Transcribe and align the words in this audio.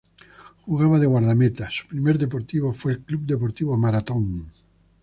Jugaba 0.65 0.97
de 0.97 1.05
guardameta, 1.05 1.69
su 1.69 1.85
primer 1.87 2.15
equipo 2.15 2.73
fue 2.73 2.93
el 2.93 3.01
Club 3.01 3.21
Deportivo 3.27 3.77
Marathón. 3.77 4.51